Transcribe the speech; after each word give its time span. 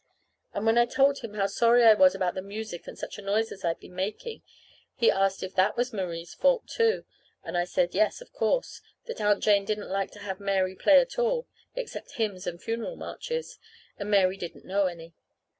And 0.51 0.65
when 0.65 0.79
I 0.79 0.87
told 0.87 1.19
him 1.19 1.35
how 1.35 1.45
sorry 1.45 1.83
I 1.83 1.93
was 1.93 2.15
about 2.15 2.33
the 2.33 2.41
music 2.41 2.87
and 2.87 2.97
such 2.97 3.19
a 3.19 3.21
noise 3.21 3.51
as 3.51 3.63
I'd 3.63 3.79
been 3.79 3.93
making, 3.93 4.41
he 4.95 5.11
asked 5.11 5.43
if 5.43 5.53
that 5.53 5.77
was 5.77 5.93
Marie's 5.93 6.33
fault, 6.33 6.65
too; 6.65 7.05
and 7.43 7.55
I 7.55 7.65
said 7.65 7.93
yes, 7.93 8.19
of 8.19 8.33
course 8.33 8.81
that 9.05 9.21
Aunt 9.21 9.43
Jane 9.43 9.63
didn't 9.63 9.89
like 9.91 10.09
to 10.13 10.19
have 10.21 10.39
Mary 10.39 10.73
play 10.73 10.99
at 10.99 11.19
all, 11.19 11.45
except 11.75 12.13
hymns 12.15 12.47
and 12.47 12.59
funeral 12.59 12.95
marches, 12.95 13.59
and 13.99 14.09
Mary 14.09 14.37
didn't 14.37 14.65
know 14.65 14.87
any. 14.87 15.13